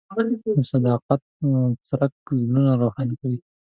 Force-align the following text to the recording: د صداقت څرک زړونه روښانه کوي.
د 0.55 0.57
صداقت 0.71 1.21
څرک 1.87 2.13
زړونه 2.43 2.71
روښانه 2.81 3.15
کوي. 3.21 3.39